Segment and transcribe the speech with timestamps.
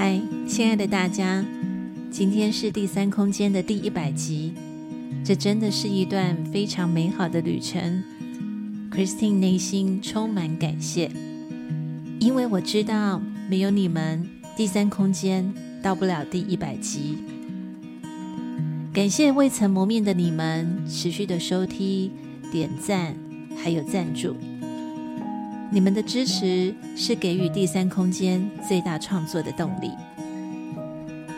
[0.00, 1.44] 嗨，亲爱的大家，
[2.08, 4.54] 今天是第三空间的第一百集，
[5.24, 8.04] 这真的是一段非常美好的旅程。
[8.92, 11.10] Christine 内心充满感谢，
[12.20, 13.20] 因为我知道
[13.50, 14.24] 没有你们，
[14.56, 15.52] 第三空间
[15.82, 17.18] 到不了第一百集。
[18.92, 22.12] 感谢未曾谋面的你们持续的收听、
[22.52, 23.16] 点赞，
[23.60, 24.36] 还有赞助。
[25.70, 29.90] 你们的支持是给予第三空间最大创作的动力。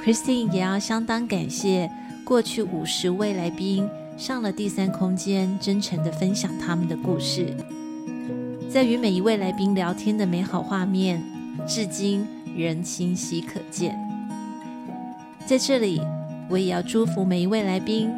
[0.04, 1.90] Christine 也要相当感谢
[2.24, 7.54] 过去五十位来宾上了第三空间，真诚的分享他们的故事。
[8.70, 11.22] 在与每一位来宾聊天的美好画面，
[11.66, 12.24] 至今
[12.56, 13.98] 仍清晰可见。
[15.44, 16.00] 在这里，
[16.48, 18.08] 我也要祝福每一位来宾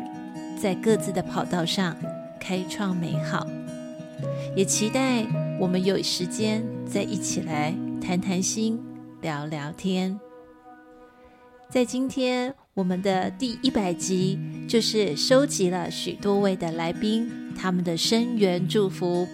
[0.60, 1.96] 在各自的跑道上
[2.38, 3.46] 开创美好，
[4.54, 5.41] 也期待。
[5.62, 8.80] 我们有时间再一起来谈谈心、
[9.20, 10.18] 聊聊天。
[11.70, 19.28] 在今天我们的第一百集，就是收集了许多位的来宾他们的声援祝福。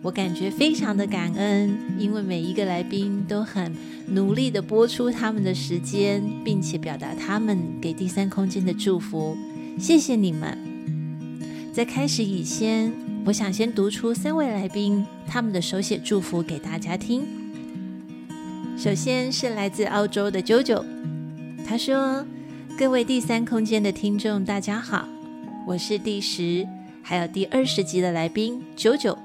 [0.00, 9.36] 我感觉非常的感恩，因为每一个来宾都很努力的播出他们的时间，并且表达他们给第三空间的祝福。
[9.78, 10.56] 谢谢你们！
[11.70, 13.09] 在开始以前。
[13.26, 17.22] 我想先读出三位来宾他们的手写祝福给大家听。
[18.76, 20.82] 首先是来自澳洲的 JoJo，
[21.66, 22.24] 他说
[22.78, 25.06] ：“各位第三空间的听众，大家好，
[25.66, 26.66] 我是第十
[27.02, 29.16] 还有第二十集的来宾 JoJo，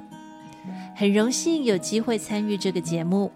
[0.93, 3.31] 很荣幸有机会参与这个节目。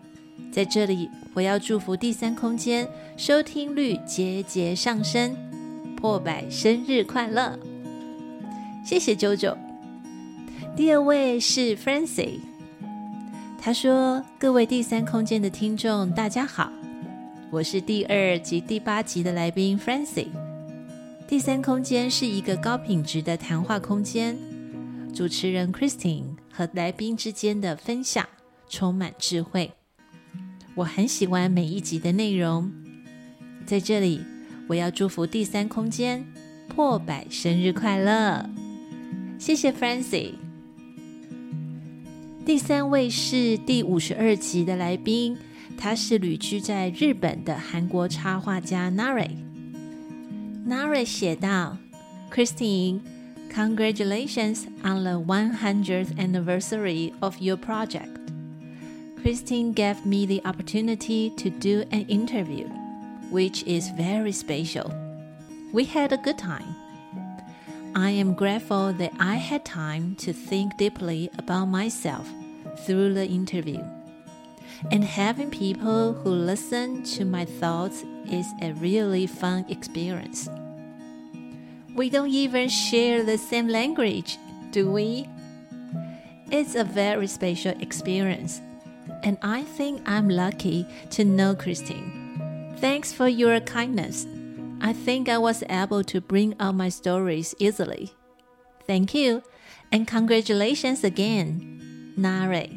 [0.52, 5.36] 在这里，我要祝福第三空间收听率节节上升，
[5.96, 7.58] 破百生日快乐！
[8.84, 9.56] 谢谢 JoJo。”
[10.80, 12.40] 第二位是 Francie，
[13.62, 16.72] 他说：“各位第三空间的听众，大家好，
[17.52, 20.30] 我是第二及第八集的来宾 Francie。
[21.28, 24.38] 第三空间是一个高品质的谈话空间，
[25.14, 28.26] 主持人 Christine 和来宾之间的分享
[28.70, 29.74] 充满智慧。
[30.76, 32.72] 我很喜欢每一集的内容。
[33.66, 34.22] 在这里，
[34.70, 36.26] 我要祝福第三空间
[36.70, 38.50] 破百生日快乐！
[39.38, 40.36] 谢谢 Francie。”
[42.49, 45.39] 第三位是第五十二集的来宾，
[45.79, 53.01] 他是旅居在日本的韩国插画家 Nare。Nare 写道：“Christine,
[53.53, 58.09] congratulations on the 100th anniversary of your project.
[59.23, 62.67] Christine gave me the opportunity to do an interview,
[63.31, 64.91] which is very special.
[65.73, 66.75] We had a good time.
[67.95, 72.27] I am grateful that I had time to think deeply about myself.”
[72.86, 73.84] through the interview,
[74.90, 80.50] and having people who listen to my thoughts is a really fun experience.
[81.96, 84.38] We don't even share the same language,
[84.72, 85.28] do we?
[86.52, 88.60] It's a very special experience,
[89.24, 92.74] and I think I'm lucky to know Christine.
[92.78, 94.26] Thanks for your kindness.
[94.82, 98.14] I think I was able to bring out my stories easily.
[98.88, 99.44] Thank you,
[99.92, 101.79] and congratulations again.
[102.19, 102.69] Nare.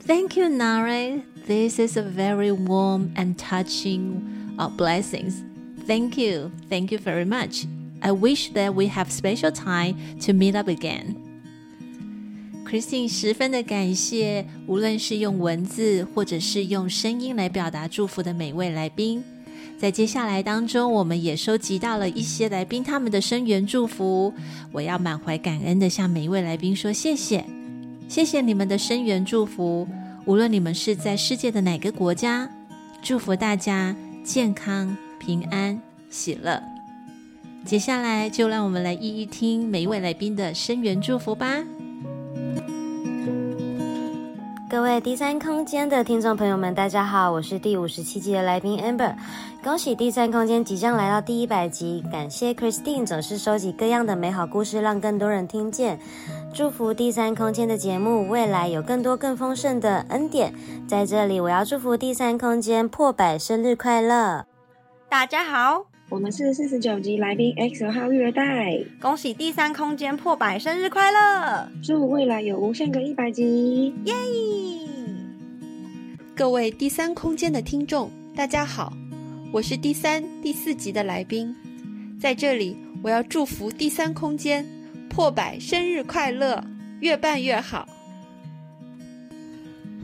[0.00, 1.22] Thank you, Nare.
[1.46, 5.42] This is a very warm and touching uh, blessings.
[5.86, 6.50] Thank you.
[6.68, 7.66] Thank you very much.
[8.02, 11.16] I wish that we have special time to meet up again.
[12.64, 19.22] Christine 十分的感谢，无论是用文字或者是用声音来表达祝福的每位来宾。
[19.76, 24.32] 在接下来当中，我们也收集到了一些来宾他们的声援祝福。
[24.70, 27.44] 我要满怀感恩的向每一位来宾说谢谢。
[28.07, 29.87] 谢谢你们的声援祝福，
[30.25, 32.49] 无论你们是在世界的哪个国家，
[33.01, 36.61] 祝福大家健康、平安、喜乐。
[37.65, 41.63] 接下来就让我们来一一听每一位来宾的声援祝福吧。
[44.69, 49.15] 各位第三空间的听众朋友们，大家好，我是第五十七集的来宾 Amber。
[49.63, 55.99] 恭喜第三空间即将来到第一百集，感谢 Christine 总是收集各样的美好故事，让更多人听见。
[56.55, 60.53] 祝福第三空间的节目未来有更多更丰盛的恩典。
[60.87, 64.45] 在这里，我要祝福第三空间破百生日快乐！
[65.09, 71.67] 大家好，我们是四十九集来宾 X 号育儿袋，恭喜第三空间破百生日快乐！
[71.83, 74.13] 祝未来有无限个一百集，耶！
[76.33, 78.93] 各位第三空间的听众，大家好，
[79.51, 81.53] 我是第三、第四集的来宾，
[82.17, 84.65] 在这里，我要祝福第三空间。
[85.15, 86.61] 破百生日快乐，
[86.99, 87.87] 越办越好。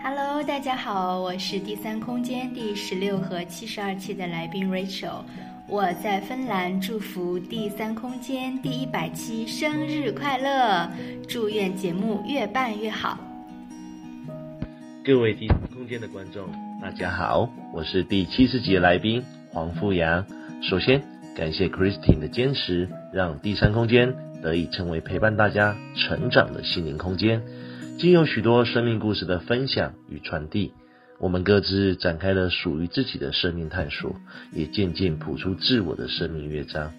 [0.00, 5.24] Hello，大家好，我是第三空间第十六和七十二期的来宾 Rachel，
[5.70, 10.90] 我在芬兰祝福第三空间第一百期生日快乐，
[11.28, 13.18] 祝愿节目越办越好。
[15.04, 16.48] 各位第三空间的观众，
[16.80, 20.24] 大家好，我是第七十集的来宾黄富阳。
[20.62, 21.02] 首先
[21.36, 27.42] 感谢 Christine 的坚持，让第三空间得以成为陪伴大家成长的心灵空间。
[27.98, 30.72] 经有许多生命故事的分享与传递，
[31.20, 34.14] 我们各自展开了属于自己的生命探索，
[34.52, 36.92] 也渐渐谱出自我的生命乐章。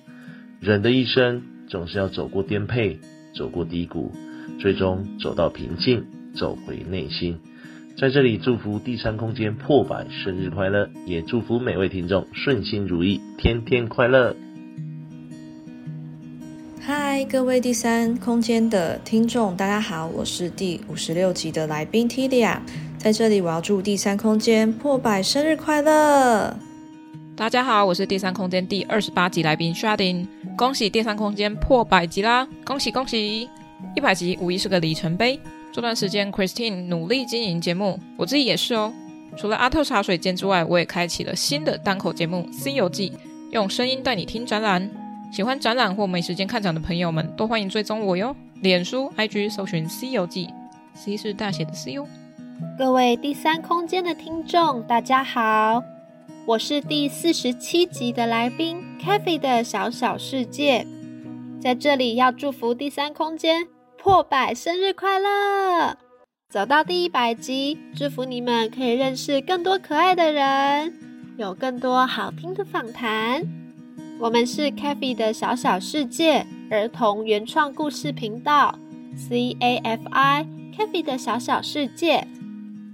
[0.60, 3.00] 人的一生总是要走过颠沛，
[3.34, 4.12] 走过低谷，
[4.60, 6.04] 最终走到平静，
[6.36, 7.40] 走回内心。
[7.98, 14.36] 在这里祝福第三空间破百生日快乐，也祝福每位听众顺心如意，天天快乐。
[16.82, 22.60] 嗨，各位第三空间的听众，大家好，我是第五十六集的来宾 Tilia，
[23.00, 26.54] 在这里我要祝第三空间破百生日快乐。
[27.34, 33.50] 大家好，我是第三空间第二十八集来宾 Sharding，恭喜第三空间破百集啦，恭喜恭喜！
[33.96, 35.40] 一百集无疑是个里程碑。
[35.72, 38.92] 这段时间 Christine 努力经营节目，我自己也是哦。
[39.38, 43.12] 除了阿特茶水间之外，我也开启了新的单口节目《C 游记》，
[43.52, 44.92] 用声音带你听展览。
[45.32, 48.36] 喜欢展览或没时间看展的朋友们，都欢迎追踪我哟。
[48.62, 50.48] 脸书、IG 搜寻《C 游记》
[50.94, 52.06] ，C 是大写的 C 哟。
[52.78, 55.82] 各位第三空间的听众，大家好，
[56.46, 60.86] 我是第四十七集的来宾 k a f e 的小小世界，
[61.62, 63.66] 在这里要祝福第三空间
[63.98, 65.98] 破百生日快乐，
[66.50, 70.94] 走到第一百集，祝福你们可以认识更多可爱的人，
[71.38, 73.42] 有更多好听的访谈。
[74.20, 78.78] 我们是 Cafe 的小小世界儿童原创故事频道
[79.16, 80.46] ，C A F I
[80.78, 82.28] Cafi 的小小世界。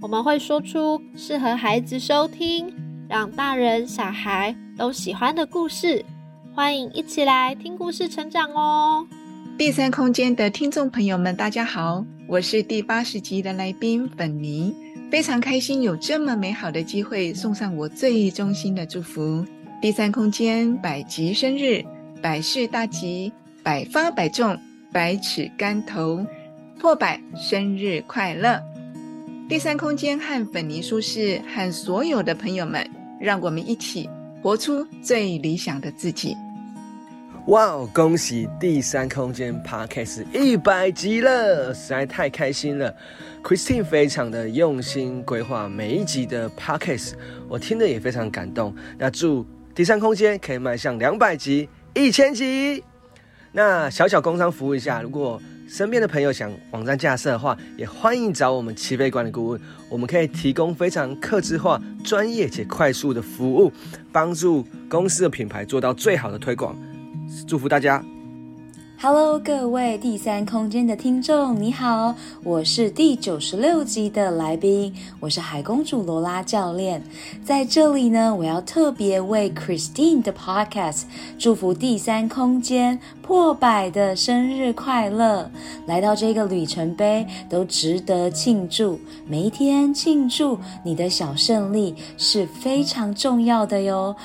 [0.00, 2.72] 我们会说出适合孩子收听，
[3.08, 6.04] 让大人小孩都喜欢的故事。
[6.54, 9.06] 欢迎一起来听故事成长哦！
[9.56, 14.74] 第三空间的听众朋友们，大家好，我是第八十集的来宾粉妮，
[15.10, 19.44] 非常开心有这么美好的机会，送上我最衷心的祝福。
[19.80, 21.82] 第三空间百集生日，
[22.20, 23.32] 百事大吉，
[23.62, 24.58] 百发百中，
[24.92, 26.24] 百尺竿头，
[26.78, 28.60] 破百生日快乐！
[29.48, 32.84] 第三空间和粉泥书室和所有的朋友们，
[33.20, 34.10] 让我们一起
[34.42, 36.36] 活出最理想的自己。
[37.46, 37.88] 哇哦！
[37.94, 42.92] 恭喜第三空间 Podcast 一百集了，实在太开心了。
[43.44, 47.12] Christine 非常的用心规划每一集的 Podcast，
[47.48, 48.74] 我听得也非常感动。
[48.98, 49.46] 那祝。
[49.76, 52.82] 第三空间可以迈向两百集、一千集。
[53.52, 63.72] 那小小工商服务一下，如果身边的朋友想网站架设的话，也欢迎找我们起飞管理顾问，我们可以提供非常客制化、专业且快速的服务，
[64.12, 66.76] 帮助公司的品牌做到最好的推广。
[67.48, 68.02] 祝福大家
[68.98, 77.02] ！Hello，各位第三空间的听众，你好，我是第九十六集的来宾，我是海公主罗拉教练，
[77.44, 81.02] 在这里呢，我要特别为 Christine 的 Podcast
[81.38, 85.50] 祝福第三空间破百的生日快乐，
[85.86, 88.98] 来到这个里程碑都值得庆祝，
[89.28, 94.16] 每一天庆祝你的小胜利是非常重要的哟。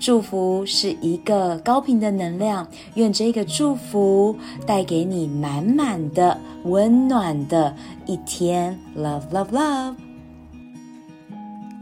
[0.00, 7.74] 祝福是一个高频的能量，愿这个祝福带给你满满的温暖的
[8.06, 8.78] 一天。
[8.96, 9.94] Love, love, love。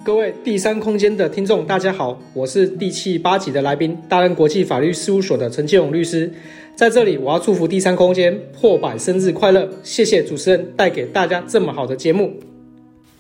[0.03, 6.33] 各位第三空间的听众，大家好，我是第七八集的来宾，大人国际法律事务所的陈建勇律师。
[6.75, 9.69] 在这里，我要祝福第三空间破百生日快乐！
[9.83, 12.33] 谢谢主持人带给大家这么好的节目。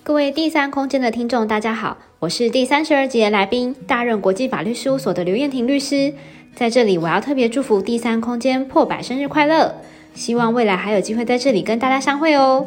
[0.06, 6.14] 各位第三空间的听众，大家好，我是第三十二集的来宾，大任国际法律事务所的刘燕婷律师。
[6.54, 9.74] 在这里，我要特别祝福第三空间破百生日快乐，
[10.14, 12.64] 希望未来还有机会在这里跟大家相会哦。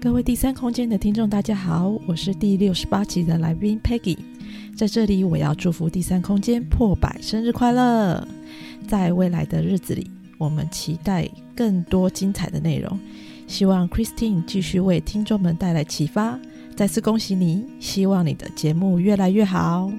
[0.00, 4.16] 各位第三空间的听众，大家好，我是第六十八集的来宾 Peggy。
[4.76, 8.24] 在这里，我要祝福第三空间破百生日快乐。
[8.86, 12.96] 在未来的日子里，我们期待更多精彩的内容。
[13.50, 16.38] 希望 Christine 继续为听众们带来启发。
[16.76, 19.90] 再次恭喜你，希望你的节目越来越好。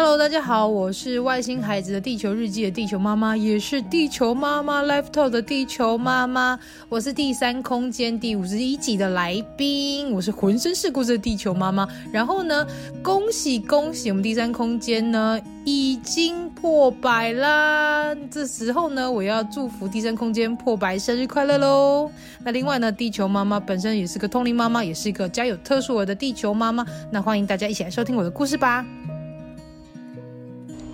[0.00, 6.56] Hello，大家好，我是外星孩子的地球日记的地球妈妈，也是地球妈妈 Life Talk 的地球妈妈。
[6.88, 11.88] 我是第三空间第五十一集的来宾，我是浑身是故事的地球妈妈。
[12.12, 12.64] 然后呢，
[13.02, 18.14] 恭喜恭喜，我们第三空间呢已经破百啦！
[18.30, 22.08] 这时候呢，我要祝福第三空间破百生日快乐喽！
[22.44, 26.86] 那另外呢，地球妈妈本身也是个通灵妈妈，也是一个家有特殊儿的地球妈妈。
[27.10, 28.86] 那欢迎大家一起来收听我的故事吧。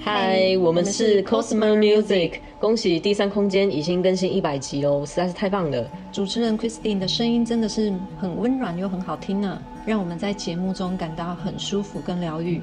[0.04, 5.90] 嗨，我们是 Cosmo Music，恭喜第三空间已经更新一百集哦，实在是太棒了！
[6.12, 12.60] 主持人 Christine 的声音真的是很温软又很好听呢，让我们在节目中感到很舒服跟疗愈，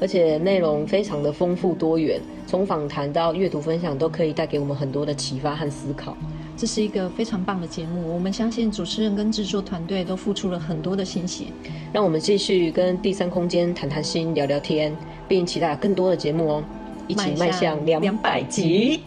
[0.00, 6.16] 而且内容非常的丰富多元，从访谈到阅读分享都可以带给我们很多的启发和思考。
[6.56, 11.46] 这是一个非常棒的节目，我们相信主持人跟制作团队都付出了很多的心血。
[11.92, 14.96] 让我们继续跟第三空间谈谈心、聊聊天，
[15.26, 16.64] 并期待更多的节目哦。
[17.06, 19.02] 一起迈向两百集。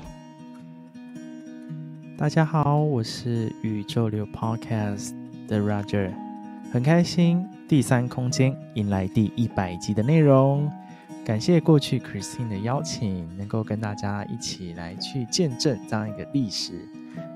[2.16, 5.14] 大家好，我是宇宙流 Podcast
[5.48, 6.12] 的 Roger，
[6.72, 10.72] 很开心第三空间迎来第一百集的内容。
[11.26, 16.88] 感谢过去 Christine 的邀请，能够跟大家一起来去见证这样一个历史。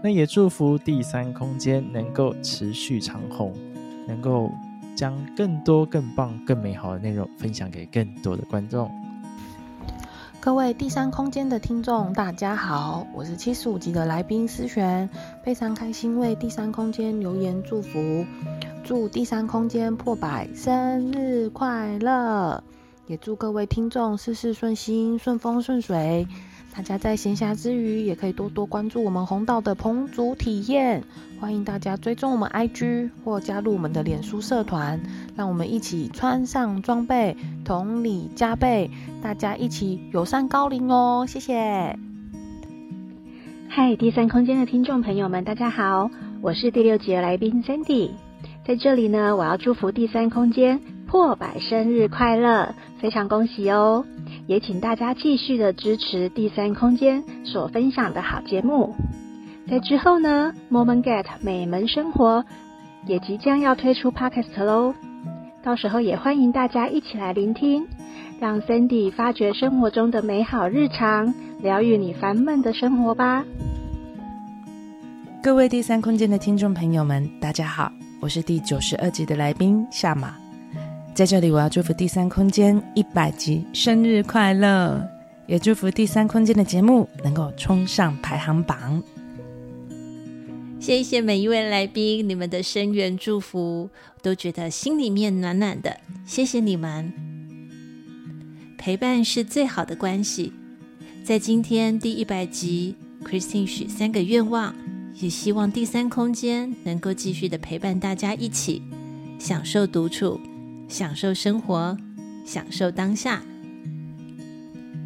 [0.04, 3.52] 那也祝福第三空间能够持续长红，
[4.08, 4.52] 能够
[4.96, 8.92] 将更多、更棒、更美好的内容分享给更多的观众。
[10.42, 15.08] 各位第三空间的听众，大家好，我是七十五集的来宾思璇，
[15.44, 18.26] 非常开心为第三空间留言祝福，
[18.84, 22.64] 祝第三空间破百生日快乐，
[23.06, 26.28] 也祝各位听众事事顺心、顺风顺水。
[26.74, 31.04] 大家在闲暇之余，也可以多多关注我们红道的棚主体验。
[31.40, 35.00] 欢迎大家追踪我们 IG 或加入我们的脸书社团，
[35.36, 38.90] 让我们一起穿上装备，同理加倍，
[39.22, 41.26] 大家一起友善高龄哦！
[41.28, 41.98] 谢谢。
[43.70, 46.12] 嗨，第三空间的听众朋友们，大家好，
[46.42, 48.12] 我是第六集的来宾 Sandy，
[48.66, 54.06] 在这里呢，我要祝福第三空间破百生日快乐，非常恭喜哦！
[54.48, 58.94] 也请大家继续的支持第三空间所分享的好节目。
[59.70, 62.44] 在之后呢，Moment Get 美门生活
[63.08, 64.94] 也即将要推出 Podcast 喽，
[65.64, 67.86] 到时候也欢迎大家一起来聆听，
[68.40, 73.46] 让 Sandy 发掘生活中的美好日常，疗愈你烦闷的生活吧。
[75.44, 80.34] 各位第三空间的听众朋友们，大家好，我是第九十二集的来宾夏玛。
[81.14, 85.08] 在这里，我要祝福第三空间一百集生日快乐，
[85.46, 89.04] 也祝福第三空间的节目能够冲上排行榜。
[90.82, 93.88] 谢谢每一位来宾，你们的声援祝福
[94.24, 95.96] 都觉得心里面暖暖的。
[96.26, 97.14] 谢谢你们，
[98.80, 100.52] 陪伴是最好的关系。
[101.24, 104.74] 在今天第一百集，Christine 许三个愿望，
[105.20, 108.82] 也希望第三空间能够继续的陪伴大家一起
[109.38, 110.42] 享受独处。
[110.88, 111.96] 享受生活，
[112.44, 113.44] 享受当下。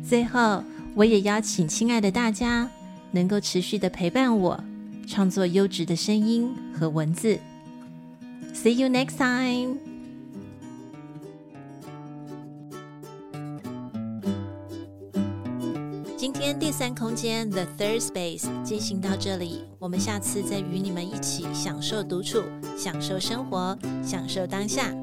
[0.02, 0.64] 最后，
[0.96, 2.72] 我也邀请亲爱的大家
[3.12, 4.64] 能够持续的陪伴我，
[5.06, 7.40] 创作优质的声音和文字。
[8.54, 9.78] See you next time。
[16.18, 22.42] 今天第三空间 The Third Space 进行到这里，我们下次再与你们一起享受独处，
[22.78, 24.94] 享受生活，享受当下。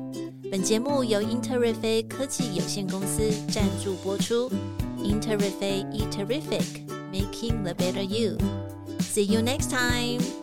[0.50, 4.50] 本节目由英特瑞飞科技有限公司赞助播出。
[4.98, 8.36] Interrefi, e terrific, making the Better You。
[9.02, 10.41] See you next time.